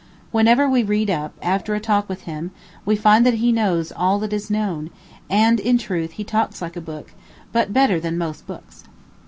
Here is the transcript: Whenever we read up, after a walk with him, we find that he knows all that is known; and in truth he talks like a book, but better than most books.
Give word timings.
Whenever 0.31 0.67
we 0.67 0.81
read 0.81 1.11
up, 1.11 1.31
after 1.43 1.75
a 1.75 1.81
walk 1.87 2.09
with 2.09 2.23
him, 2.23 2.49
we 2.87 2.95
find 2.95 3.23
that 3.23 3.35
he 3.35 3.51
knows 3.51 3.91
all 3.91 4.17
that 4.17 4.33
is 4.33 4.49
known; 4.49 4.89
and 5.29 5.59
in 5.59 5.77
truth 5.77 6.13
he 6.13 6.23
talks 6.23 6.59
like 6.59 6.75
a 6.75 6.81
book, 6.81 7.13
but 7.53 7.71
better 7.71 7.99
than 7.99 8.17
most 8.17 8.47
books. 8.47 8.85